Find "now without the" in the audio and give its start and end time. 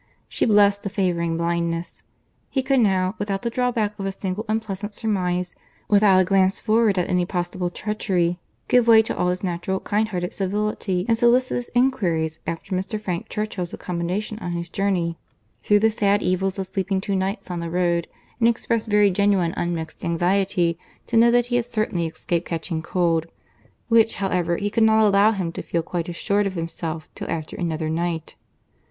2.79-3.51